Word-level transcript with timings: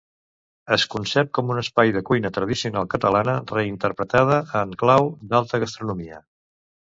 Es 0.75 0.85
concep 0.93 1.27
com 1.37 1.51
un 1.55 1.59
espai 1.63 1.91
de 1.97 2.01
cuina 2.07 2.31
tradicional 2.37 2.89
catalana 2.95 3.35
reinterpretada 3.53 4.41
en 4.63 4.75
clau 4.85 5.11
d'alta 5.35 5.63
gastronomia. 5.65 6.19